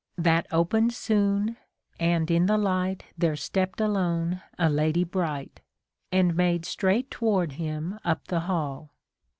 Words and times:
That 0.17 0.47
opened 0.51 0.93
soon, 0.95 1.57
and 1.99 2.31
in 2.31 2.47
the 2.47 2.57
light 2.57 3.03
There 3.19 3.35
stepped 3.35 3.79
alone 3.79 4.41
a 4.57 4.67
lady 4.67 5.03
bright. 5.03 5.61
And 6.11 6.35
made 6.35 6.65
straight 6.65 7.11
toward 7.11 7.51
him 7.51 7.99
up 8.03 8.25
the 8.27 8.39
hall. 8.39 8.95